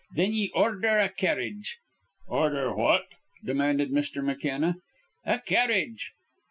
Thin 0.15 0.33
ye 0.33 0.49
ordher 0.55 0.97
a 0.97 1.09
carredge" 1.09 1.77
"Order 2.25 2.75
what?" 2.75 3.05
demanded 3.45 3.91
Mr. 3.91 4.23
McKenna. 4.23 4.77
"A 5.25 5.37
carredge." 5.37 6.13